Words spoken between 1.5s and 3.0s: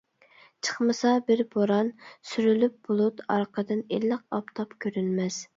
بوران، سۈرۈلۈپ